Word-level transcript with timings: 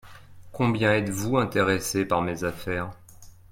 Combien 0.51 0.93
êtes-vous 0.95 1.37
intéressé 1.37 2.05
par 2.05 2.23
mes 2.23 2.43
affaires? 2.43 2.89